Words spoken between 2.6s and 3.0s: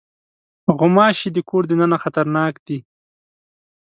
دي.